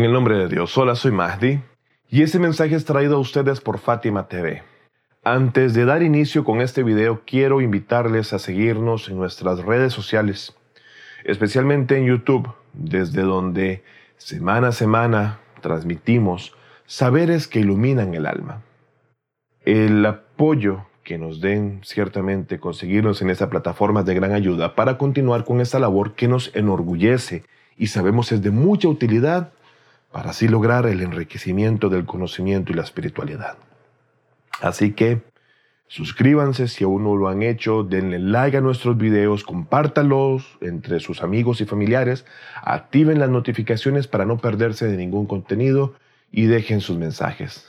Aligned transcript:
En 0.00 0.06
el 0.06 0.14
nombre 0.14 0.38
de 0.38 0.48
Dios, 0.48 0.78
hola, 0.78 0.94
soy 0.94 1.12
Mahdi 1.12 1.60
y 2.08 2.22
este 2.22 2.38
mensaje 2.38 2.74
es 2.74 2.86
traído 2.86 3.16
a 3.16 3.20
ustedes 3.20 3.60
por 3.60 3.76
Fátima 3.76 4.28
TV. 4.28 4.62
Antes 5.24 5.74
de 5.74 5.84
dar 5.84 6.02
inicio 6.02 6.42
con 6.42 6.62
este 6.62 6.82
video, 6.82 7.20
quiero 7.26 7.60
invitarles 7.60 8.32
a 8.32 8.38
seguirnos 8.38 9.10
en 9.10 9.18
nuestras 9.18 9.58
redes 9.58 9.92
sociales, 9.92 10.56
especialmente 11.22 11.98
en 11.98 12.06
YouTube, 12.06 12.50
desde 12.72 13.20
donde 13.20 13.84
semana 14.16 14.68
a 14.68 14.72
semana 14.72 15.40
transmitimos 15.60 16.56
saberes 16.86 17.46
que 17.46 17.60
iluminan 17.60 18.14
el 18.14 18.24
alma. 18.24 18.62
El 19.66 20.06
apoyo 20.06 20.86
que 21.04 21.18
nos 21.18 21.42
den 21.42 21.82
ciertamente 21.84 22.58
conseguirnos 22.58 23.20
en 23.20 23.28
esta 23.28 23.50
plataforma 23.50 24.02
de 24.02 24.14
gran 24.14 24.32
ayuda 24.32 24.74
para 24.74 24.96
continuar 24.96 25.44
con 25.44 25.60
esta 25.60 25.78
labor 25.78 26.14
que 26.14 26.26
nos 26.26 26.56
enorgullece 26.56 27.44
y 27.76 27.88
sabemos 27.88 28.32
es 28.32 28.40
de 28.40 28.50
mucha 28.50 28.88
utilidad 28.88 29.52
para 30.12 30.30
así 30.30 30.48
lograr 30.48 30.86
el 30.86 31.02
enriquecimiento 31.02 31.88
del 31.88 32.04
conocimiento 32.04 32.72
y 32.72 32.74
la 32.76 32.82
espiritualidad. 32.82 33.56
Así 34.60 34.92
que 34.92 35.22
suscríbanse 35.86 36.68
si 36.68 36.84
aún 36.84 37.04
no 37.04 37.16
lo 37.16 37.28
han 37.28 37.42
hecho, 37.42 37.84
denle 37.84 38.18
like 38.18 38.56
a 38.56 38.60
nuestros 38.60 38.96
videos, 38.96 39.44
compártalos 39.44 40.58
entre 40.60 41.00
sus 41.00 41.22
amigos 41.22 41.60
y 41.60 41.64
familiares, 41.64 42.26
activen 42.62 43.18
las 43.18 43.30
notificaciones 43.30 44.06
para 44.06 44.24
no 44.24 44.38
perderse 44.38 44.86
de 44.86 44.96
ningún 44.96 45.26
contenido 45.26 45.94
y 46.30 46.46
dejen 46.46 46.80
sus 46.80 46.96
mensajes. 46.96 47.66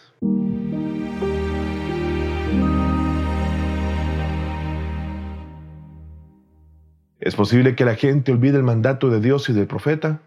¿Es 7.19 7.35
posible 7.35 7.75
que 7.75 7.85
la 7.85 7.95
gente 7.95 8.31
olvide 8.31 8.57
el 8.57 8.63
mandato 8.63 9.11
de 9.11 9.21
Dios 9.21 9.47
y 9.49 9.53
del 9.53 9.67
profeta? 9.67 10.21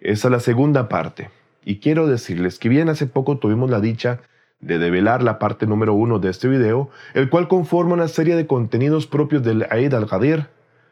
Esa 0.00 0.28
es 0.28 0.32
la 0.32 0.40
segunda 0.40 0.88
parte. 0.88 1.30
Y 1.64 1.78
quiero 1.78 2.06
decirles 2.06 2.58
que 2.58 2.68
bien 2.68 2.88
hace 2.88 3.06
poco 3.06 3.38
tuvimos 3.38 3.70
la 3.70 3.80
dicha 3.80 4.20
de 4.60 4.78
develar 4.78 5.22
la 5.22 5.38
parte 5.38 5.66
número 5.66 5.94
uno 5.94 6.18
de 6.18 6.30
este 6.30 6.48
video, 6.48 6.90
el 7.14 7.30
cual 7.30 7.48
conforma 7.48 7.94
una 7.94 8.08
serie 8.08 8.36
de 8.36 8.46
contenidos 8.46 9.06
propios 9.06 9.42
del 9.42 9.66
Eid 9.70 9.94
al-Ghadir, 9.94 10.48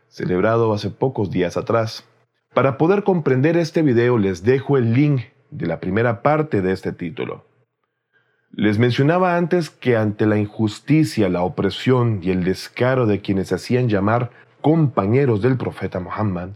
celebrado 0.09 0.73
hace 0.73 0.91
pocos 0.91 1.31
días 1.31 1.57
atrás. 1.57 2.05
Para 2.55 2.79
poder 2.79 3.03
comprender 3.05 3.57
este 3.57 3.83
video 3.83 4.19
les 4.19 4.43
dejo 4.43 4.79
el 4.79 4.95
link 4.95 5.23
de 5.51 5.67
la 5.67 5.81
primera 5.81 6.23
parte 6.23 6.63
de 6.63 6.73
este 6.73 6.93
título. 6.93 7.45
Les 8.53 8.79
mencionaba 8.79 9.37
antes 9.37 9.69
que 9.69 9.97
ante 9.97 10.27
la 10.27 10.39
injusticia, 10.39 11.29
la 11.29 11.43
opresión 11.43 12.21
y 12.23 12.31
el 12.31 12.45
descaro 12.45 13.07
de 13.07 13.21
quienes 13.21 13.49
se 13.49 13.57
hacían 13.57 13.89
llamar 13.89 14.31
compañeros 14.63 15.43
del 15.43 15.57
profeta 15.57 16.01
Muhammad, 16.01 16.51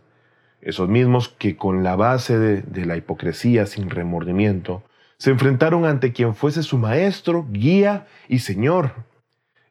esos 0.63 0.89
mismos 0.89 1.29
que 1.29 1.57
con 1.57 1.83
la 1.83 1.97
base 1.97 2.39
de, 2.39 2.87
la 2.87 2.97
hipocresía 2.97 3.67
sin 3.67 3.91
remordimiento, 3.91 4.85
se 5.19 5.31
enfrentaron 5.31 5.85
ante 5.85 6.13
quien 6.13 6.35
fuese 6.35 6.63
su 6.63 6.79
maestro, 6.79 7.47
guía 7.51 8.07
y 8.29 8.39
señor. 8.39 8.93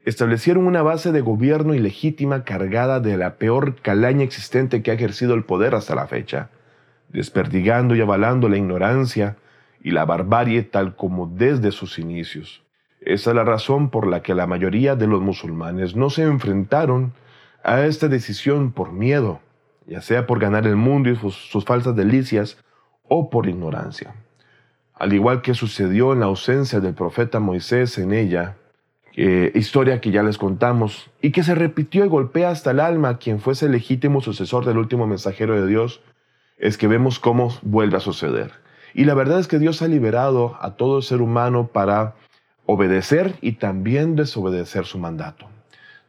Establecieron 0.04 0.68
una 0.68 0.82
base 0.82 1.12
de 1.12 1.22
gobierno 1.22 1.74
ilegítima 1.74 2.44
cargada 2.44 3.00
de 3.00 3.18
la 3.18 3.36
peor 3.36 3.76
calaña 3.82 4.24
existente 4.24 4.82
que 4.82 4.92
ha 4.92 4.96
ejercido 4.96 5.34
el 5.34 5.44
poder 5.44 5.76
hasta 5.76 5.96
la 5.96 6.08
fecha, 6.08 6.50
desperdigando 7.10 7.96
y 7.96 8.02
avalando 8.02 8.50
la 8.50 8.58
ignorancia 8.58 9.38
y 9.82 9.92
la 9.92 10.06
barbarie 10.06 10.64
tal 10.64 10.96
como 10.96 11.28
desde 11.28 11.72
sus 11.72 12.00
inicios. 12.00 12.64
Esa 13.00 13.32
es 13.32 13.36
la 13.36 13.44
razón 13.44 13.90
por 13.90 14.08
la 14.08 14.22
que 14.22 14.36
la 14.36 14.48
mayoría 14.48 14.96
de 14.96 15.08
los 15.08 15.22
musulmanes 15.22 15.96
no 15.96 16.10
se 16.10 16.24
enfrentaron 16.24 17.14
a 17.64 17.82
esta 17.86 18.08
decisión 18.08 18.72
por 18.72 18.92
miedo, 18.92 19.40
ya 19.92 20.00
sea 20.00 20.26
por 20.26 20.40
ganar 20.40 20.66
el 20.66 20.78
mundo 20.78 21.10
y 21.10 21.18
sus, 21.18 21.66
falsas 21.66 21.98
delicias 21.98 22.58
o 23.10 23.30
por 23.30 23.50
ignorancia. 23.50 24.16
Al 24.94 25.12
igual 25.12 25.42
que 25.42 25.54
sucedió 25.54 26.14
en 26.14 26.22
la 26.22 26.28
ausencia 26.28 26.80
del 26.80 26.94
profeta 26.94 27.42
Moisés 27.42 27.98
en 27.98 28.14
ella, 28.14 28.56
historia 29.14 30.00
que 30.00 30.12
ya 30.12 30.24
les 30.24 30.38
contamos, 30.38 31.12
y 31.22 31.32
que 31.32 31.44
se 31.44 31.56
repitió 31.56 32.06
y 32.06 32.08
golpea 32.08 32.52
hasta 32.52 32.72
el 32.72 32.80
alma 32.80 33.10
a 33.10 33.18
quien 33.18 33.42
fuese 33.42 33.66
el 33.66 33.74
legítimo 33.74 34.22
sucesor 34.22 34.64
del 34.64 34.78
último 34.78 35.08
mensajero 35.08 35.60
de 35.60 35.68
Dios, 35.68 36.02
es 36.58 36.78
que 36.78 36.88
vemos 36.88 37.20
cómo 37.20 37.54
vuelve 37.62 37.98
a 37.98 38.00
suceder. 38.00 38.54
Y 38.94 39.04
la 39.04 39.14
verdad 39.14 39.42
es 39.42 39.50
que 39.50 39.60
Dios 39.60 39.82
ha 39.82 39.90
liberado 39.90 40.56
a 40.62 40.78
todo 40.78 41.02
ser 41.02 41.22
humano 41.22 41.68
para 41.68 42.16
obedecer 42.66 43.36
y 43.42 43.54
también 43.54 44.16
desobedecer 44.16 44.86
su 44.86 45.00
mandato. 45.00 45.48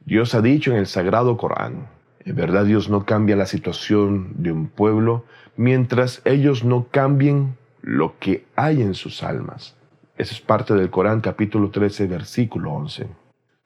Dios 0.04 0.36
ha 0.36 0.40
dicho 0.40 0.70
en 0.70 0.76
el 0.76 0.86
Sagrado 0.86 1.36
Corán, 1.36 1.88
en 2.24 2.36
verdad 2.36 2.64
Dios 2.64 2.88
no 2.88 3.04
cambia 3.04 3.36
la 3.36 3.46
situación 3.46 4.32
de 4.36 4.52
un 4.52 4.68
pueblo 4.68 5.24
mientras 5.56 6.22
ellos 6.24 6.64
no 6.64 6.86
cambien 6.90 7.56
lo 7.82 8.18
que 8.18 8.44
hay 8.56 8.82
en 8.82 8.94
sus 8.94 9.22
almas. 9.22 9.76
Eso 10.16 10.34
es 10.34 10.40
parte 10.40 10.74
del 10.74 10.90
Corán 10.90 11.20
capítulo 11.20 11.70
13 11.70 12.06
versículo 12.06 12.72
11. 12.72 13.08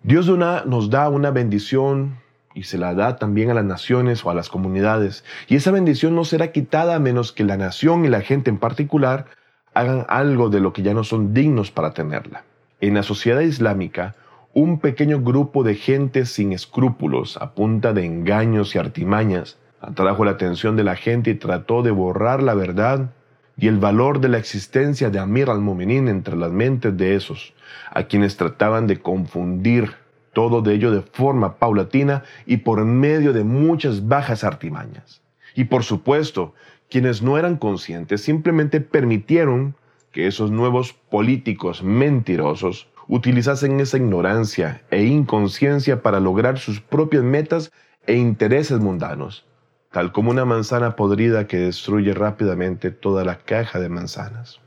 Dios 0.03 0.29
nos 0.29 0.91
da 0.91 1.09
una 1.09 1.31
bendición 1.31 2.19
y 2.55 2.63
se 2.63 2.79
la 2.79 2.95
da 2.95 3.17
también 3.17 3.51
a 3.51 3.55
las 3.55 3.65
naciones 3.65 4.25
o 4.25 4.31
a 4.31 4.35
las 4.35 4.49
comunidades. 4.49 5.25
Y 5.49 5.57
esa 5.57 5.71
bendición 5.71 6.15
no 6.15 6.25
será 6.25 6.53
quitada 6.53 6.95
a 6.95 6.99
menos 6.99 7.33
que 7.33 7.45
la 7.45 7.59
nación 7.59 8.05
y 8.05 8.09
la 8.09 8.23
gente 8.23 8.49
en 8.49 8.59
particular 8.59 9.27
hagan 9.75 10.07
algo 10.09 10.49
de 10.49 10.61
lo 10.61 10.73
que 10.73 10.83
ya 10.83 10.95
no 10.95 11.05
son 11.05 11.35
dignos 11.35 11.71
para 11.71 11.93
tenerla. 11.93 12.45
En 12.81 12.95
la 12.95 13.03
sociedad 13.03 13.41
islámica, 13.41 14.15
un 14.57 14.79
pequeño 14.79 15.21
grupo 15.21 15.65
de 15.65 15.75
gente 15.75 16.25
sin 16.25 16.55
escrúpulos, 16.55 17.37
a 17.37 17.53
punta 17.53 17.93
de 17.93 18.07
engaños 18.07 18.75
y 18.75 18.79
artimañas, 18.79 19.59
atrajo 19.83 20.25
la 20.25 20.31
atención 20.31 20.77
de 20.77 20.83
la 20.83 20.97
gente 20.97 21.29
y 21.29 21.35
trató 21.35 21.83
de 21.83 21.91
borrar 21.91 22.43
la 22.43 22.55
verdad 22.55 23.11
y 23.59 23.67
el 23.69 23.77
valor 23.77 24.19
de 24.19 24.31
la 24.31 24.39
existencia 24.39 25.11
de 25.11 25.19
Amir 25.19 25.51
al-Mu'minin 25.51 26.09
entre 26.09 26.39
las 26.39 26.53
mentes 26.53 26.97
de 26.97 27.17
esos, 27.17 27.53
a 27.91 28.05
quienes 28.05 28.39
trataban 28.39 28.87
de 28.87 28.99
confundir 28.99 29.93
todo 30.33 30.63
de 30.63 30.73
ello 30.73 30.91
de 30.91 31.03
forma 31.03 31.57
paulatina 31.57 32.25
y 32.47 32.57
por 32.57 32.83
medio 32.87 33.35
de 33.35 33.45
muchas 33.45 34.09
bajas 34.09 34.43
artimañas. 34.43 35.21
Y 35.55 35.65
por 35.65 35.85
supuesto, 35.85 36.55
quienes 36.89 37.21
no 37.21 37.37
eran 37.37 37.59
conscientes 37.59 38.23
simplemente 38.23 38.81
permitieron 38.81 39.75
que 40.13 40.27
esos 40.27 40.51
nuevos 40.51 40.95
políticos 40.95 41.83
mentirosos 41.83 42.89
utilizasen 43.09 43.81
esa 43.81 43.97
ignorancia 43.97 44.83
e 44.91 45.05
inconsciencia 45.05 46.03
para 46.03 46.21
lograr 46.21 46.59
sus 46.59 46.81
propias 46.81 47.23
metas 47.23 47.73
e 48.07 48.17
intereses 48.17 48.79
mundanos, 48.81 49.47
tal 49.93 50.13
como 50.13 50.31
una 50.31 50.45
manzana 50.45 50.97
podrida 50.97 51.47
que 51.47 51.59
destruye 51.59 52.15
rápidamente 52.15 52.91
toda 52.91 53.25
la 53.25 53.39
caja 53.39 53.81
de 53.81 53.89
manzanas. 53.89 54.61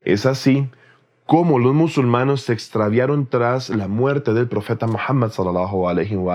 Es 0.00 0.26
así 0.26 0.68
como 1.26 1.58
los 1.58 1.74
musulmanes 1.74 2.42
se 2.42 2.52
extraviaron 2.52 3.26
tras 3.26 3.70
la 3.70 3.88
muerte 3.88 4.34
del 4.34 4.48
profeta 4.48 4.86
Muhammad 4.86 5.30
sallallahu 5.30 5.88
alaihi 5.88 6.16
wa 6.16 6.30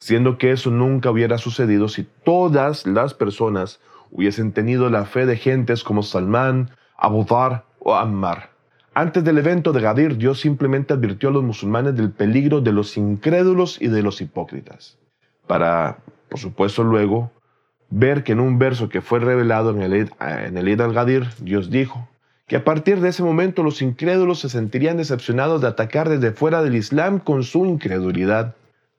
siendo 0.00 0.38
que 0.38 0.50
eso 0.50 0.70
nunca 0.70 1.10
hubiera 1.10 1.38
sucedido 1.38 1.88
si 1.88 2.04
todas 2.24 2.86
las 2.86 3.14
personas 3.14 3.80
hubiesen 4.10 4.52
tenido 4.52 4.90
la 4.90 5.04
fe 5.04 5.26
de 5.26 5.36
gentes 5.36 5.84
como 5.84 6.02
Salman, 6.02 6.70
Abu 6.96 7.24
Dhar 7.24 7.64
o 7.78 7.94
Ammar. 7.94 8.50
Antes 8.92 9.22
del 9.22 9.38
evento 9.38 9.72
de 9.72 9.80
Gadir, 9.80 10.16
Dios 10.16 10.40
simplemente 10.40 10.92
advirtió 10.94 11.28
a 11.28 11.32
los 11.32 11.44
musulmanes 11.44 11.94
del 11.94 12.10
peligro 12.10 12.60
de 12.60 12.72
los 12.72 12.96
incrédulos 12.96 13.80
y 13.80 13.86
de 13.86 14.02
los 14.02 14.20
hipócritas. 14.20 14.98
Para, 15.46 15.98
por 16.28 16.40
supuesto, 16.40 16.82
luego 16.82 17.30
ver 17.88 18.24
que 18.24 18.32
en 18.32 18.40
un 18.40 18.58
verso 18.58 18.88
que 18.88 19.00
fue 19.00 19.20
revelado 19.20 19.70
en 19.70 19.82
el, 19.82 20.80
al-Gadir, 20.80 21.28
Dios 21.40 21.70
dijo 21.70 22.08
que 22.48 22.56
a 22.56 22.64
partir 22.64 23.00
de 23.00 23.10
ese 23.10 23.22
momento 23.22 23.62
los 23.62 23.80
incrédulos 23.80 24.40
se 24.40 24.48
sentirían 24.48 24.96
decepcionados 24.96 25.60
de 25.60 25.68
atacar 25.68 26.08
desde 26.08 26.32
fuera 26.32 26.62
del 26.62 26.74
Islam 26.74 27.20
con 27.20 27.44
su 27.44 27.66
incredulidad. 27.66 28.56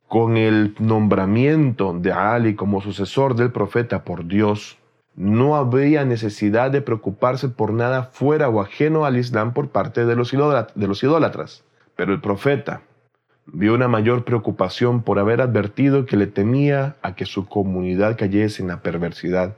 Con 0.08 0.36
el 0.36 0.76
nombramiento 0.80 1.94
de 1.98 2.12
Ali 2.12 2.56
como 2.56 2.82
sucesor 2.82 3.36
del 3.36 3.52
profeta 3.52 4.04
por 4.04 4.26
Dios, 4.26 4.78
no 5.16 5.56
habría 5.56 6.06
necesidad 6.06 6.72
de 6.72 6.82
preocuparse 6.82 7.50
por 7.50 7.74
nada 7.74 8.04
fuera 8.14 8.50
o 8.50 8.62
ajeno 8.62 9.06
al 9.06 9.18
Islam 9.18 9.54
por 9.54 9.70
parte 9.70 10.06
de 10.06 10.16
los, 10.16 10.34
idólatras. 10.34 11.64
Pero 11.96 12.14
el 12.14 12.22
profeta 12.22 12.82
vio 13.46 13.74
una 13.74 13.88
mayor 13.88 14.24
preocupación 14.24 15.04
por 15.04 15.20
haber 15.20 15.42
advertido 15.42 16.06
que 16.06 16.18
le 16.18 16.28
temía 16.28 16.96
a 17.02 17.16
que 17.16 17.26
su 17.26 17.48
comunidad 17.48 18.18
cayese 18.18 18.62
en 18.62 18.70
la 18.70 18.82
perversidad, 18.82 19.56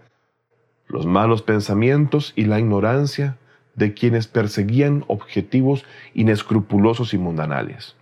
los 0.88 1.05
malos 1.05 1.41
pensamientos 1.41 2.33
y 2.35 2.45
la 2.45 2.59
ignorancia 2.59 3.38
de 3.75 3.94
quienes 3.94 4.27
perseguían 4.27 5.03
objetivos 5.07 5.85
inescrupulosos 6.13 7.13
y 7.13 7.17
mundanales. 7.17 7.95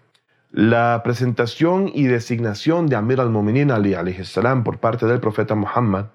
La 0.51 1.01
presentación 1.03 1.89
y 1.93 2.07
designación 2.07 2.87
de 2.87 2.97
Amir 2.97 3.21
al-Mu'minin 3.21 3.71
Ali 3.71 3.95
por 4.65 4.79
parte 4.79 5.05
del 5.05 5.21
profeta 5.21 5.55
Muhammad 5.55 6.07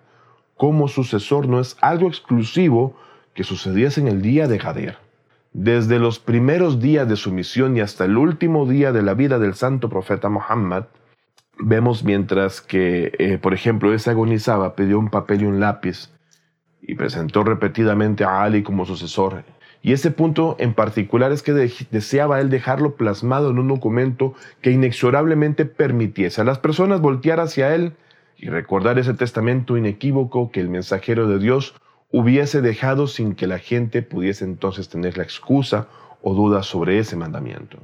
como 0.57 0.89
sucesor 0.89 1.49
no 1.49 1.61
es 1.61 1.77
algo 1.81 2.09
exclusivo 2.09 2.97
que 3.35 3.45
sucediese 3.45 4.01
en 4.01 4.09
el 4.09 4.23
día 4.23 4.49
de 4.49 4.59
Gadir. 4.59 4.97
Desde 5.53 5.99
los 5.99 6.19
primeros 6.19 6.81
días 6.81 7.09
de 7.09 7.17
su 7.17 7.33
misión 7.33 7.77
y 7.77 7.81
hasta 7.81 8.05
el 8.05 8.17
último 8.17 8.67
día 8.67 8.93
de 8.93 9.03
la 9.03 9.15
vida 9.15 9.39
del 9.39 9.55
santo 9.55 9.89
profeta 9.89 10.29
Muhammad, 10.29 10.85
vemos 11.59 12.05
mientras 12.05 12.61
que, 12.61 13.13
eh, 13.19 13.39
por 13.39 13.55
ejemplo, 13.55 13.93
ese 13.95 14.11
agonizaba, 14.11 14.75
pidió 14.75 14.99
un 14.99 15.11
papel 15.11 15.43
y 15.43 15.47
un 15.47 15.61
lápiz 15.61 16.11
y 16.83 16.95
presentó 16.95 17.43
repetidamente 17.43 18.25
a 18.25 18.43
Ali 18.43 18.63
como 18.63 18.85
sucesor. 18.85 19.45
Y 19.83 19.93
ese 19.93 20.11
punto 20.11 20.57
en 20.59 20.75
particular 20.75 21.33
es 21.33 21.43
que 21.43 21.53
deseaba 21.53 22.41
él 22.41 22.51
dejarlo 22.51 22.97
plasmado 22.97 23.51
en 23.51 23.59
un 23.59 23.69
documento 23.69 24.35
que 24.61 24.73
inexorablemente 24.73 25.65
permitiese 25.65 26.41
a 26.41 26.45
las 26.45 26.59
personas 26.59 27.01
voltear 27.01 27.41
hacia 27.41 27.75
él 27.75 27.93
y 28.39 28.49
recordar 28.49 28.99
ese 28.99 29.15
testamento 29.15 29.77
inequívoco 29.77 30.51
que 30.51 30.61
el 30.61 30.69
mensajero 30.69 31.29
de 31.29 31.39
Dios 31.39 31.75
hubiese 32.11 32.61
dejado 32.61 33.07
sin 33.07 33.35
que 33.35 33.47
la 33.47 33.59
gente 33.59 34.03
pudiese 34.03 34.45
entonces 34.45 34.89
tener 34.89 35.17
la 35.17 35.25
excusa 35.25 35.89
o 36.23 36.35
duda 36.35 36.63
sobre 36.63 36.99
ese 36.99 37.17
mandamiento. 37.17 37.79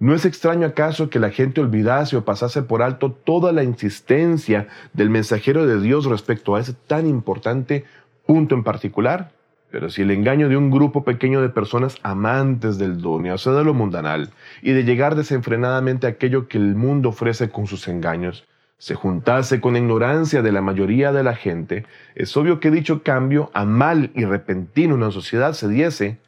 ¿No 0.00 0.14
es 0.14 0.24
extraño 0.24 0.66
acaso 0.66 1.10
que 1.10 1.18
la 1.18 1.30
gente 1.30 1.60
olvidase 1.60 2.16
o 2.16 2.24
pasase 2.24 2.62
por 2.62 2.82
alto 2.82 3.10
toda 3.12 3.52
la 3.52 3.64
insistencia 3.64 4.68
del 4.92 5.10
mensajero 5.10 5.66
de 5.66 5.80
Dios 5.80 6.04
respecto 6.04 6.54
a 6.54 6.60
ese 6.60 6.72
tan 6.72 7.06
importante 7.06 7.84
punto 8.24 8.54
en 8.54 8.62
particular? 8.62 9.32
Pero 9.70 9.90
si 9.90 10.02
el 10.02 10.10
engaño 10.10 10.48
de 10.48 10.56
un 10.56 10.70
grupo 10.70 11.04
pequeño 11.04 11.42
de 11.42 11.50
personas 11.50 11.96
amantes 12.02 12.78
del 12.78 13.02
donio, 13.02 13.34
o 13.34 13.52
de 13.52 13.64
lo 13.64 13.74
mundanal, 13.74 14.30
y 14.62 14.72
de 14.72 14.84
llegar 14.84 15.14
desenfrenadamente 15.14 16.06
a 16.06 16.10
aquello 16.10 16.48
que 16.48 16.56
el 16.56 16.74
mundo 16.74 17.10
ofrece 17.10 17.50
con 17.50 17.66
sus 17.66 17.86
engaños, 17.88 18.47
se 18.78 18.94
juntase 18.94 19.60
con 19.60 19.76
ignorancia 19.76 20.40
de 20.40 20.52
la 20.52 20.62
mayoría 20.62 21.12
de 21.12 21.24
la 21.24 21.34
gente, 21.34 21.84
es 22.14 22.36
obvio 22.36 22.60
que 22.60 22.70
dicho 22.70 23.02
cambio 23.02 23.50
a 23.52 23.64
mal 23.64 24.10
y 24.14 24.24
repentino 24.24 24.94
en 24.94 25.00
la 25.00 25.10
sociedad 25.10 25.52
se 25.52 25.68
diese 25.68 26.18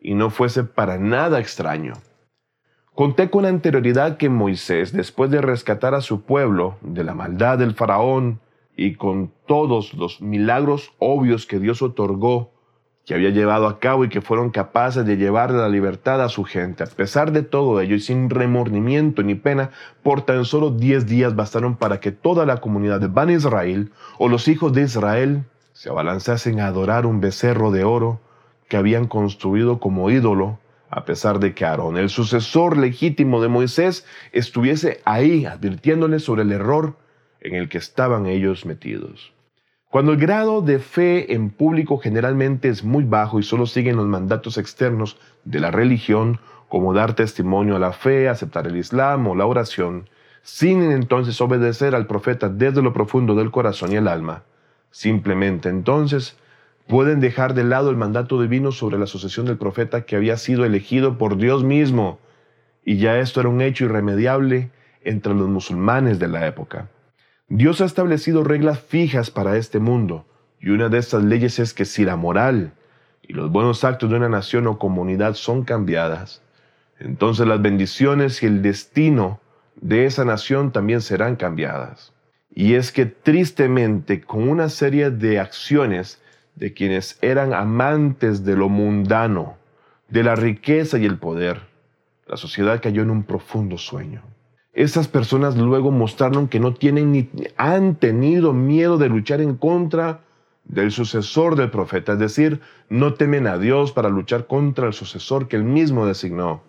y 0.00 0.14
no 0.14 0.28
fuese 0.30 0.64
para 0.64 0.98
nada 0.98 1.40
extraño. 1.40 1.94
Conté 2.94 3.30
con 3.30 3.46
anterioridad 3.46 4.18
que 4.18 4.28
Moisés, 4.28 4.92
después 4.92 5.30
de 5.30 5.40
rescatar 5.40 5.94
a 5.94 6.00
su 6.00 6.22
pueblo 6.22 6.76
de 6.82 7.02
la 7.02 7.14
maldad 7.14 7.58
del 7.58 7.74
faraón 7.74 8.40
y 8.76 8.94
con 8.94 9.32
todos 9.46 9.94
los 9.94 10.20
milagros 10.20 10.92
obvios 10.98 11.46
que 11.46 11.58
Dios 11.58 11.82
otorgó, 11.82 12.53
que 13.04 13.14
había 13.14 13.30
llevado 13.30 13.66
a 13.66 13.78
cabo 13.80 14.04
y 14.04 14.08
que 14.08 14.22
fueron 14.22 14.50
capaces 14.50 15.04
de 15.04 15.16
llevar 15.16 15.50
la 15.50 15.68
libertad 15.68 16.22
a 16.22 16.28
su 16.28 16.44
gente, 16.44 16.84
a 16.84 16.86
pesar 16.86 17.32
de 17.32 17.42
todo 17.42 17.80
ello 17.80 17.96
y 17.96 18.00
sin 18.00 18.30
remordimiento 18.30 19.22
ni 19.22 19.34
pena, 19.34 19.70
por 20.02 20.22
tan 20.22 20.44
solo 20.44 20.70
diez 20.70 21.06
días 21.06 21.36
bastaron 21.36 21.76
para 21.76 22.00
que 22.00 22.12
toda 22.12 22.46
la 22.46 22.58
comunidad 22.58 23.00
de 23.00 23.08
Ban 23.08 23.30
Israel 23.30 23.92
o 24.18 24.28
los 24.28 24.48
hijos 24.48 24.72
de 24.72 24.82
Israel 24.82 25.44
se 25.72 25.90
abalanzasen 25.90 26.60
a 26.60 26.68
adorar 26.68 27.04
un 27.04 27.20
becerro 27.20 27.70
de 27.70 27.84
oro 27.84 28.20
que 28.68 28.78
habían 28.78 29.06
construido 29.06 29.80
como 29.80 30.10
ídolo 30.10 30.58
a 30.94 31.04
pesar 31.04 31.40
de 31.40 31.54
que 31.54 31.64
Aarón, 31.64 31.96
el 31.96 32.08
sucesor 32.08 32.76
legítimo 32.76 33.42
de 33.42 33.48
Moisés, 33.48 34.06
estuviese 34.30 35.00
ahí 35.04 35.44
advirtiéndoles 35.44 36.22
sobre 36.22 36.42
el 36.42 36.52
error 36.52 36.96
en 37.40 37.56
el 37.56 37.68
que 37.68 37.78
estaban 37.78 38.26
ellos 38.26 38.64
metidos. 38.64 39.33
Cuando 39.94 40.10
el 40.10 40.18
grado 40.18 40.60
de 40.60 40.80
fe 40.80 41.34
en 41.34 41.50
público 41.50 41.98
generalmente 41.98 42.68
es 42.68 42.82
muy 42.82 43.04
bajo 43.04 43.38
y 43.38 43.44
solo 43.44 43.64
siguen 43.64 43.94
los 43.94 44.08
mandatos 44.08 44.58
externos 44.58 45.18
de 45.44 45.60
la 45.60 45.70
religión, 45.70 46.40
como 46.68 46.92
dar 46.92 47.14
testimonio 47.14 47.76
a 47.76 47.78
la 47.78 47.92
fe, 47.92 48.28
aceptar 48.28 48.66
el 48.66 48.76
Islam 48.76 49.28
o 49.28 49.36
la 49.36 49.46
oración, 49.46 50.08
sin 50.42 50.82
entonces 50.82 51.40
obedecer 51.40 51.94
al 51.94 52.08
profeta 52.08 52.48
desde 52.48 52.82
lo 52.82 52.92
profundo 52.92 53.36
del 53.36 53.52
corazón 53.52 53.92
y 53.92 53.94
el 53.94 54.08
alma, 54.08 54.42
simplemente 54.90 55.68
entonces 55.68 56.36
pueden 56.88 57.20
dejar 57.20 57.54
de 57.54 57.62
lado 57.62 57.88
el 57.88 57.96
mandato 57.96 58.42
divino 58.42 58.72
sobre 58.72 58.98
la 58.98 59.06
sucesión 59.06 59.46
del 59.46 59.58
profeta 59.58 60.04
que 60.04 60.16
había 60.16 60.36
sido 60.38 60.64
elegido 60.64 61.18
por 61.18 61.36
Dios 61.36 61.62
mismo, 61.62 62.18
y 62.84 62.96
ya 62.96 63.20
esto 63.20 63.38
era 63.38 63.48
un 63.48 63.60
hecho 63.60 63.84
irremediable 63.84 64.72
entre 65.04 65.34
los 65.34 65.48
musulmanes 65.48 66.18
de 66.18 66.26
la 66.26 66.48
época. 66.48 66.88
Dios 67.48 67.82
ha 67.82 67.84
establecido 67.84 68.42
reglas 68.42 68.80
fijas 68.80 69.30
para 69.30 69.58
este 69.58 69.78
mundo, 69.78 70.24
y 70.60 70.70
una 70.70 70.88
de 70.88 70.98
estas 70.98 71.22
leyes 71.24 71.58
es 71.58 71.74
que 71.74 71.84
si 71.84 72.04
la 72.04 72.16
moral 72.16 72.72
y 73.22 73.34
los 73.34 73.50
buenos 73.52 73.84
actos 73.84 74.08
de 74.08 74.16
una 74.16 74.30
nación 74.30 74.66
o 74.66 74.78
comunidad 74.78 75.34
son 75.34 75.62
cambiadas, 75.62 76.42
entonces 76.98 77.46
las 77.46 77.60
bendiciones 77.60 78.42
y 78.42 78.46
el 78.46 78.62
destino 78.62 79.40
de 79.76 80.06
esa 80.06 80.24
nación 80.24 80.72
también 80.72 81.02
serán 81.02 81.36
cambiadas. 81.36 82.14
Y 82.50 82.74
es 82.74 82.92
que 82.92 83.04
tristemente, 83.04 84.22
con 84.22 84.48
una 84.48 84.70
serie 84.70 85.10
de 85.10 85.38
acciones, 85.38 86.22
de 86.54 86.72
quienes 86.72 87.18
eran 87.20 87.52
amantes 87.52 88.44
de 88.44 88.56
lo 88.56 88.70
mundano, 88.70 89.58
de 90.08 90.22
la 90.22 90.34
riqueza 90.34 90.98
y 90.98 91.04
el 91.04 91.18
poder, 91.18 91.60
la 92.26 92.38
sociedad 92.38 92.80
cayó 92.80 93.02
en 93.02 93.10
un 93.10 93.24
profundo 93.24 93.76
sueño. 93.76 94.22
Esas 94.74 95.06
personas 95.06 95.56
luego 95.56 95.92
mostraron 95.92 96.48
que 96.48 96.58
no 96.58 96.74
tienen 96.74 97.12
ni 97.12 97.30
han 97.56 97.94
tenido 97.94 98.52
miedo 98.52 98.98
de 98.98 99.08
luchar 99.08 99.40
en 99.40 99.56
contra 99.56 100.20
del 100.64 100.90
sucesor 100.90 101.54
del 101.54 101.70
profeta, 101.70 102.14
es 102.14 102.18
decir, 102.18 102.60
no 102.88 103.14
temen 103.14 103.46
a 103.46 103.56
Dios 103.56 103.92
para 103.92 104.08
luchar 104.08 104.46
contra 104.46 104.88
el 104.88 104.92
sucesor 104.92 105.46
que 105.46 105.56
él 105.56 105.64
mismo 105.64 106.06
designó. 106.06 106.62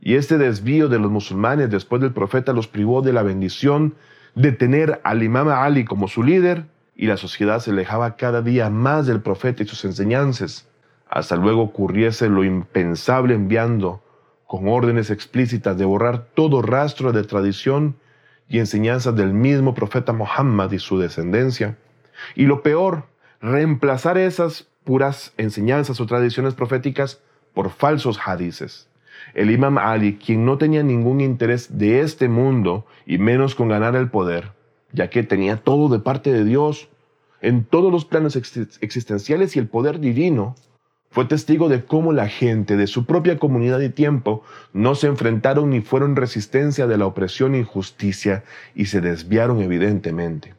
Y 0.00 0.14
este 0.14 0.36
desvío 0.36 0.88
de 0.88 0.98
los 0.98 1.10
musulmanes 1.10 1.70
después 1.70 2.02
del 2.02 2.12
profeta 2.12 2.52
los 2.52 2.68
privó 2.68 3.00
de 3.00 3.14
la 3.14 3.22
bendición 3.22 3.94
de 4.34 4.52
tener 4.52 5.00
al 5.02 5.22
imam 5.22 5.48
Ali 5.48 5.84
como 5.84 6.06
su 6.06 6.22
líder 6.22 6.66
y 6.94 7.06
la 7.06 7.16
sociedad 7.16 7.60
se 7.60 7.70
alejaba 7.70 8.16
cada 8.16 8.42
día 8.42 8.68
más 8.68 9.06
del 9.06 9.22
profeta 9.22 9.62
y 9.62 9.66
sus 9.66 9.84
enseñanzas, 9.84 10.68
hasta 11.08 11.36
luego 11.36 11.62
ocurriese 11.62 12.28
lo 12.28 12.44
impensable 12.44 13.34
enviando, 13.34 14.02
con 14.48 14.66
órdenes 14.66 15.10
explícitas 15.10 15.76
de 15.76 15.84
borrar 15.84 16.24
todo 16.34 16.62
rastro 16.62 17.12
de 17.12 17.22
tradición 17.22 17.96
y 18.48 18.58
enseñanzas 18.58 19.14
del 19.14 19.34
mismo 19.34 19.74
profeta 19.74 20.14
Muhammad 20.14 20.72
y 20.72 20.78
su 20.78 20.98
descendencia. 20.98 21.76
Y 22.34 22.46
lo 22.46 22.62
peor, 22.62 23.04
reemplazar 23.42 24.16
esas 24.16 24.66
puras 24.84 25.34
enseñanzas 25.36 26.00
o 26.00 26.06
tradiciones 26.06 26.54
proféticas 26.54 27.20
por 27.52 27.68
falsos 27.68 28.18
hadices. 28.24 28.88
El 29.34 29.50
imam 29.50 29.76
Ali, 29.76 30.16
quien 30.16 30.46
no 30.46 30.56
tenía 30.56 30.82
ningún 30.82 31.20
interés 31.20 31.76
de 31.76 32.00
este 32.00 32.30
mundo 32.30 32.86
y 33.04 33.18
menos 33.18 33.54
con 33.54 33.68
ganar 33.68 33.96
el 33.96 34.08
poder, 34.08 34.52
ya 34.92 35.10
que 35.10 35.24
tenía 35.24 35.58
todo 35.58 35.90
de 35.90 36.02
parte 36.02 36.32
de 36.32 36.46
Dios 36.46 36.88
en 37.42 37.64
todos 37.64 37.92
los 37.92 38.06
planos 38.06 38.34
existenciales 38.34 39.56
y 39.56 39.58
el 39.58 39.68
poder 39.68 40.00
divino, 40.00 40.56
fue 41.10 41.24
testigo 41.24 41.68
de 41.68 41.84
cómo 41.84 42.12
la 42.12 42.28
gente 42.28 42.76
de 42.76 42.86
su 42.86 43.06
propia 43.06 43.38
comunidad 43.38 43.80
y 43.80 43.88
tiempo 43.88 44.42
no 44.72 44.94
se 44.94 45.06
enfrentaron 45.06 45.70
ni 45.70 45.80
fueron 45.80 46.16
resistencia 46.16 46.86
de 46.86 46.98
la 46.98 47.06
opresión 47.06 47.54
e 47.54 47.60
injusticia 47.60 48.44
y 48.74 48.86
se 48.86 49.00
desviaron 49.00 49.60
evidentemente. 49.62 50.54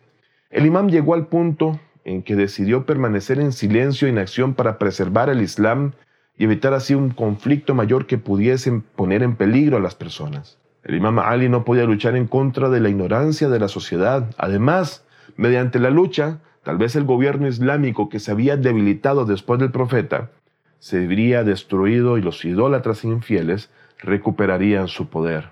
El 0.50 0.66
imam 0.66 0.90
llegó 0.90 1.14
al 1.14 1.28
punto 1.28 1.80
en 2.04 2.24
que 2.24 2.36
decidió 2.36 2.86
permanecer 2.86 3.40
en 3.40 3.52
silencio 3.52 4.08
e 4.08 4.12
inacción 4.12 4.56
para 4.56 4.80
preservar 4.80 5.30
el 5.30 5.42
Islam 5.42 5.94
y 6.38 6.46
evitar 6.46 6.74
así 6.74 6.96
un 6.96 7.12
conflicto 7.12 7.76
mayor 7.76 8.08
que 8.08 8.18
pudiese 8.18 8.82
poner 8.96 9.22
en 9.22 9.36
peligro 9.36 9.78
a 9.78 9.82
las 9.82 9.94
personas. 9.94 10.58
El 10.84 10.96
imam 10.96 11.20
Ali 11.20 11.50
no 11.50 11.66
podía 11.66 11.84
luchar 11.84 12.16
en 12.16 12.26
contra 12.26 12.70
de 12.70 12.80
la 12.80 12.90
ignorancia 12.90 13.50
de 13.50 13.60
la 13.60 13.68
sociedad. 13.68 14.34
Además, 14.38 15.06
mediante 15.36 15.78
la 15.78 15.90
lucha, 15.90 16.40
tal 16.64 16.78
vez 16.78 16.96
el 16.96 17.04
gobierno 17.04 17.48
islámico 17.48 18.10
que 18.10 18.20
se 18.20 18.32
había 18.32 18.58
debilitado 18.58 19.26
después 19.26 19.60
del 19.60 19.72
profeta, 19.72 20.32
se 20.80 21.06
vería 21.06 21.44
destruido 21.44 22.18
y 22.18 22.22
los 22.22 22.44
idólatras 22.46 23.04
infieles 23.04 23.70
recuperarían 24.00 24.88
su 24.88 25.10
poder. 25.10 25.50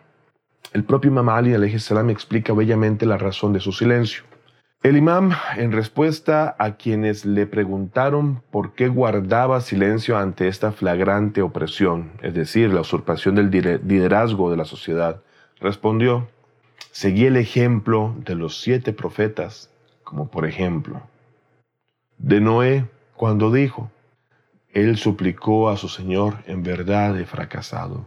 El 0.74 0.84
propio 0.84 1.12
imam 1.12 1.30
Ali 1.30 1.80
salam 1.80 2.10
explica 2.10 2.54
bellamente 2.54 3.06
la 3.06 3.18
razón 3.18 3.54
de 3.54 3.60
su 3.60 3.72
silencio. 3.72 4.24
El 4.84 4.96
imam, 4.96 5.32
en 5.58 5.72
respuesta 5.72 6.56
a 6.60 6.76
quienes 6.76 7.26
le 7.26 7.48
preguntaron 7.48 8.44
por 8.52 8.74
qué 8.74 8.88
guardaba 8.88 9.60
silencio 9.62 10.18
ante 10.18 10.48
esta 10.48 10.72
flagrante 10.72 11.42
opresión, 11.42 12.12
es 12.22 12.34
decir, 12.36 12.72
la 12.72 12.82
usurpación 12.82 13.36
del 13.36 13.50
liderazgo 13.50 14.52
de 14.52 14.58
la 14.58 14.66
sociedad, 14.66 15.24
respondió, 15.60 16.30
seguí 16.92 17.26
el 17.26 17.38
ejemplo 17.38 18.16
de 18.24 18.36
los 18.36 18.62
siete 18.62 18.94
profetas, 18.94 19.72
como 20.04 20.30
por 20.30 20.46
ejemplo, 20.46 21.02
de 22.20 22.40
Noé, 22.40 22.86
cuando 23.16 23.52
dijo, 23.52 23.92
él 24.74 24.98
suplicó 24.98 25.70
a 25.70 25.78
su 25.78 25.88
Señor, 25.88 26.36
en 26.46 26.64
verdad 26.64 27.18
he 27.20 27.26
fracasado. 27.26 28.06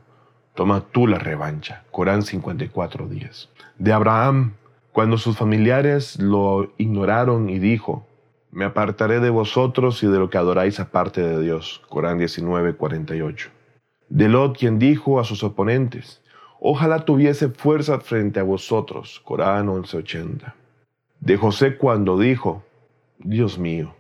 Toma 0.55 0.85
tú 0.93 1.07
la 1.07 1.19
revancha. 1.19 1.85
Corán 1.90 2.23
54 2.23 3.09
días. 3.09 3.49
De 3.79 3.93
Abraham, 3.93 4.55
cuando 4.93 5.19
sus 5.19 5.37
familiares 5.37 6.19
lo 6.21 6.73
ignoraron 6.76 7.49
y 7.49 7.59
dijo, 7.59 8.07
me 8.50 8.64
apartaré 8.64 9.21
de 9.21 9.31
vosotros 9.31 10.02
y 10.02 10.09
de 10.09 10.19
lo 10.19 10.29
que 10.29 10.38
adoráis 10.38 10.81
aparte 10.81 11.23
de 11.23 11.40
Dios. 11.40 11.83
Corán 11.88 12.19
19, 12.19 12.75
48. 12.75 13.50
De 14.09 14.29
Lot, 14.29 14.59
quien 14.59 14.79
dijo 14.79 15.21
a 15.21 15.25
sus 15.25 15.45
oponentes, 15.45 16.21
ojalá 16.59 17.05
tuviese 17.05 17.49
fuerza 17.49 18.00
frente 18.00 18.40
a 18.40 18.45
vosotros. 18.45 19.21
Corán 19.25 19.69
11.80. 19.69 20.55
De 21.21 21.37
José 21.37 21.76
cuando 21.76 22.19
dijo, 22.19 22.64
Dios 23.19 23.59
mío, 23.59 23.95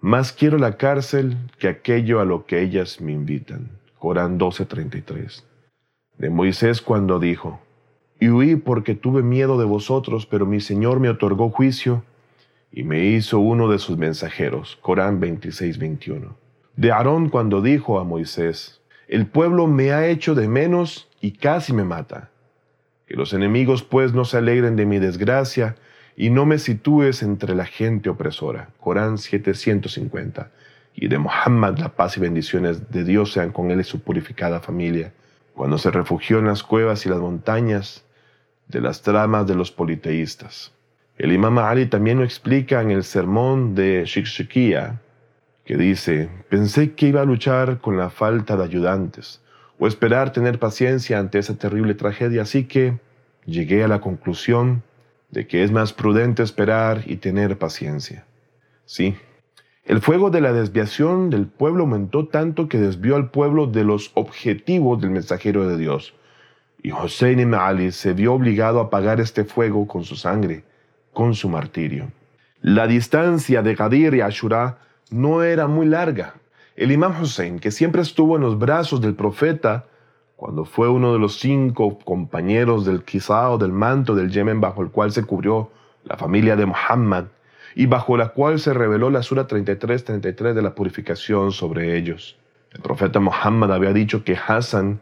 más 0.00 0.32
quiero 0.32 0.58
la 0.58 0.76
cárcel 0.76 1.36
que 1.58 1.68
aquello 1.68 2.20
a 2.20 2.24
lo 2.24 2.46
que 2.46 2.62
ellas 2.62 3.00
me 3.00 3.12
invitan. 3.12 3.70
Corán 3.98 4.38
12.33. 4.38 5.42
De 6.18 6.30
Moisés 6.30 6.80
cuando 6.80 7.18
dijo, 7.18 7.60
y 8.18 8.28
huí 8.28 8.56
porque 8.56 8.94
tuve 8.94 9.22
miedo 9.22 9.58
de 9.58 9.64
vosotros, 9.64 10.26
pero 10.26 10.46
mi 10.46 10.60
Señor 10.60 11.00
me 11.00 11.08
otorgó 11.08 11.50
juicio 11.50 12.04
y 12.72 12.82
me 12.82 13.04
hizo 13.06 13.38
uno 13.38 13.68
de 13.68 13.78
sus 13.78 13.96
mensajeros. 13.98 14.78
Corán 14.80 15.20
26, 15.20 15.78
21. 15.78 16.36
De 16.76 16.92
Aarón 16.92 17.28
cuando 17.28 17.62
dijo 17.62 17.98
a 17.98 18.04
Moisés, 18.04 18.80
el 19.08 19.26
pueblo 19.26 19.66
me 19.66 19.92
ha 19.92 20.06
hecho 20.06 20.34
de 20.34 20.48
menos 20.48 21.08
y 21.20 21.32
casi 21.32 21.72
me 21.72 21.84
mata. 21.84 22.30
Que 23.06 23.14
los 23.14 23.32
enemigos 23.32 23.82
pues 23.82 24.12
no 24.12 24.24
se 24.24 24.38
alegren 24.38 24.76
de 24.76 24.86
mi 24.86 24.98
desgracia 24.98 25.76
y 26.16 26.30
no 26.30 26.46
me 26.46 26.58
sitúes 26.58 27.22
entre 27.22 27.54
la 27.54 27.66
gente 27.66 28.08
opresora. 28.08 28.70
Corán 28.80 29.18
750. 29.18 30.50
Y 30.94 31.08
de 31.08 31.18
Muhammad 31.18 31.78
la 31.78 31.90
paz 31.90 32.16
y 32.16 32.20
bendiciones 32.20 32.90
de 32.90 33.04
Dios 33.04 33.32
sean 33.32 33.52
con 33.52 33.70
él 33.70 33.80
y 33.80 33.84
su 33.84 34.00
purificada 34.00 34.60
familia. 34.60 35.12
Cuando 35.54 35.76
se 35.76 35.90
refugió 35.90 36.38
en 36.38 36.46
las 36.46 36.62
cuevas 36.62 37.04
y 37.04 37.10
las 37.10 37.18
montañas 37.18 38.04
de 38.68 38.80
las 38.80 39.02
tramas 39.02 39.46
de 39.46 39.54
los 39.54 39.70
politeístas. 39.70 40.72
El 41.18 41.32
imam 41.32 41.58
Ali 41.58 41.86
también 41.86 42.18
lo 42.18 42.24
explica 42.24 42.80
en 42.82 42.90
el 42.90 43.04
sermón 43.04 43.74
de 43.74 44.04
Shikshikia, 44.04 45.00
que 45.64 45.76
dice, 45.76 46.28
pensé 46.48 46.92
que 46.92 47.08
iba 47.08 47.22
a 47.22 47.24
luchar 47.24 47.80
con 47.80 47.96
la 47.96 48.10
falta 48.10 48.56
de 48.56 48.64
ayudantes 48.64 49.40
o 49.78 49.86
esperar 49.86 50.32
tener 50.32 50.58
paciencia 50.58 51.18
ante 51.18 51.38
esa 51.38 51.56
terrible 51.56 51.94
tragedia, 51.94 52.42
así 52.42 52.64
que 52.64 52.98
llegué 53.46 53.84
a 53.84 53.88
la 53.88 54.00
conclusión 54.00 54.82
de 55.30 55.46
que 55.46 55.64
es 55.64 55.72
más 55.72 55.92
prudente 55.92 56.42
esperar 56.42 57.02
y 57.06 57.16
tener 57.16 57.58
paciencia. 57.58 58.24
Sí, 58.84 59.16
el 59.84 60.00
fuego 60.00 60.30
de 60.30 60.40
la 60.40 60.52
desviación 60.52 61.30
del 61.30 61.46
pueblo 61.46 61.84
aumentó 61.84 62.26
tanto 62.26 62.68
que 62.68 62.78
desvió 62.78 63.14
al 63.14 63.30
pueblo 63.30 63.68
de 63.68 63.84
los 63.84 64.10
objetivos 64.14 65.00
del 65.00 65.10
mensajero 65.10 65.68
de 65.68 65.76
Dios. 65.76 66.14
Y 66.82 66.90
Hossein 66.90 67.38
ibn 67.38 67.54
Ali 67.54 67.92
se 67.92 68.12
vio 68.12 68.34
obligado 68.34 68.80
a 68.80 68.84
apagar 68.84 69.20
este 69.20 69.44
fuego 69.44 69.86
con 69.86 70.02
su 70.02 70.16
sangre, 70.16 70.64
con 71.12 71.34
su 71.34 71.48
martirio. 71.48 72.10
La 72.60 72.88
distancia 72.88 73.62
de 73.62 73.76
Gadir 73.76 74.14
y 74.14 74.22
Ashura 74.22 74.78
no 75.10 75.44
era 75.44 75.68
muy 75.68 75.86
larga. 75.86 76.34
El 76.74 76.90
imam 76.90 77.22
Hussein, 77.22 77.60
que 77.60 77.70
siempre 77.70 78.02
estuvo 78.02 78.34
en 78.34 78.42
los 78.42 78.58
brazos 78.58 79.00
del 79.00 79.14
profeta, 79.14 79.86
cuando 80.36 80.66
fue 80.66 80.88
uno 80.90 81.14
de 81.14 81.18
los 81.18 81.38
cinco 81.38 81.98
compañeros 81.98 82.84
del 82.84 83.04
quizá 83.04 83.56
del 83.56 83.72
manto 83.72 84.14
del 84.14 84.30
Yemen 84.30 84.60
bajo 84.60 84.82
el 84.82 84.90
cual 84.90 85.10
se 85.10 85.24
cubrió 85.24 85.70
la 86.04 86.16
familia 86.18 86.56
de 86.56 86.66
Muhammad 86.66 87.24
y 87.74 87.86
bajo 87.86 88.18
la 88.18 88.28
cual 88.28 88.58
se 88.58 88.74
reveló 88.74 89.08
la 89.10 89.22
Sura 89.22 89.48
33-33 89.48 90.52
de 90.52 90.62
la 90.62 90.74
purificación 90.74 91.52
sobre 91.52 91.96
ellos. 91.96 92.36
El 92.70 92.82
profeta 92.82 93.18
Muhammad 93.18 93.72
había 93.72 93.94
dicho 93.94 94.24
que 94.24 94.36
Hassan 94.36 95.00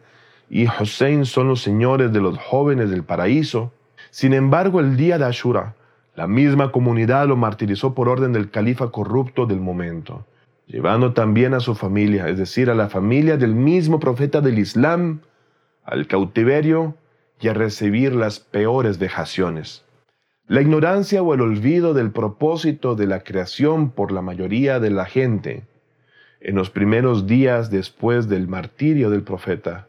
y 0.48 0.66
Hussein 0.68 1.24
son 1.24 1.48
los 1.48 1.60
señores 1.60 2.12
de 2.12 2.20
los 2.20 2.38
jóvenes 2.38 2.90
del 2.90 3.02
paraíso. 3.02 3.72
Sin 4.10 4.34
embargo, 4.34 4.78
el 4.78 4.96
día 4.96 5.18
de 5.18 5.24
Ashura, 5.24 5.74
la 6.14 6.28
misma 6.28 6.70
comunidad 6.70 7.26
lo 7.26 7.36
martirizó 7.36 7.92
por 7.94 8.08
orden 8.08 8.32
del 8.32 8.50
califa 8.50 8.92
corrupto 8.92 9.46
del 9.46 9.60
momento 9.60 10.24
llevando 10.66 11.12
también 11.12 11.54
a 11.54 11.60
su 11.60 11.74
familia, 11.74 12.28
es 12.28 12.38
decir, 12.38 12.70
a 12.70 12.74
la 12.74 12.88
familia 12.88 13.36
del 13.36 13.54
mismo 13.54 14.00
profeta 14.00 14.40
del 14.40 14.58
Islam, 14.58 15.20
al 15.84 16.06
cautiverio 16.06 16.96
y 17.40 17.48
a 17.48 17.54
recibir 17.54 18.14
las 18.14 18.40
peores 18.40 18.98
vejaciones. 18.98 19.84
La 20.46 20.60
ignorancia 20.60 21.22
o 21.22 21.34
el 21.34 21.40
olvido 21.40 21.94
del 21.94 22.10
propósito 22.10 22.94
de 22.94 23.06
la 23.06 23.20
creación 23.20 23.90
por 23.90 24.12
la 24.12 24.22
mayoría 24.22 24.80
de 24.80 24.90
la 24.90 25.06
gente 25.06 25.64
en 26.44 26.56
los 26.56 26.68
primeros 26.68 27.26
días 27.26 27.70
después 27.70 28.28
del 28.28 28.48
martirio 28.48 29.08
del 29.08 29.22
profeta 29.22 29.88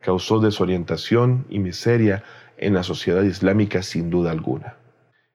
causó 0.00 0.40
desorientación 0.40 1.46
y 1.48 1.60
miseria 1.60 2.24
en 2.58 2.74
la 2.74 2.82
sociedad 2.82 3.22
islámica 3.22 3.82
sin 3.82 4.10
duda 4.10 4.32
alguna. 4.32 4.74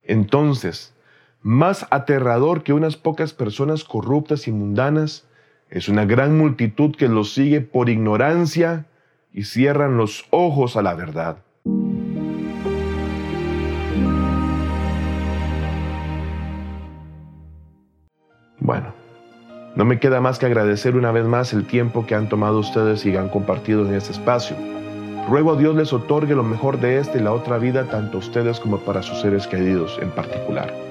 Entonces, 0.04 0.94
más 1.42 1.88
aterrador 1.90 2.64
que 2.64 2.74
unas 2.74 2.98
pocas 2.98 3.34
personas 3.34 3.84
corruptas 3.84 4.48
y 4.48 4.52
mundanas 4.52 5.28
es 5.70 5.90
una 5.90 6.06
gran 6.06 6.38
multitud 6.38 6.96
que 6.96 7.08
los 7.08 7.34
sigue 7.34 7.62
por 7.62 7.90
ignorancia 7.90 8.86
y 9.34 9.44
cierran 9.46 9.98
los 9.98 10.26
ojos 10.30 10.76
a 10.76 10.82
la 10.82 10.94
verdad. 10.94 11.38
Bueno, 18.60 18.94
no 19.76 19.86
me 19.86 20.00
queda 20.00 20.22
más 20.22 20.38
que 20.38 20.46
agradecer 20.46 20.96
una 20.96 21.12
vez 21.12 21.26
más 21.26 21.54
el 21.54 21.66
tiempo 21.66 22.06
que 22.06 22.14
han 22.14 22.30
tomado 22.30 22.60
ustedes 22.60 23.06
y 23.06 23.16
han 23.16 23.30
compartido 23.30 23.88
en 23.88 23.96
este 23.96 24.12
espacio. 24.12 24.56
Ruego 25.28 25.54
a 25.54 25.56
Dios 25.56 25.76
les 25.76 25.94
otorgue 25.94 26.36
lo 26.36 26.44
mejor 26.44 26.80
de 26.80 27.00
esta 27.00 27.18
y 27.18 27.22
la 27.22 27.32
otra 27.32 27.58
vida 27.58 27.86
tanto 27.86 28.18
a 28.18 28.20
ustedes 28.20 28.60
como 28.60 28.80
para 28.80 29.02
sus 29.02 29.22
seres 29.22 29.48
queridos 29.48 29.98
en 30.02 30.12
particular. 30.12 30.91